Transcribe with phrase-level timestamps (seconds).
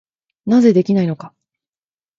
[0.47, 1.35] なぜできないのか。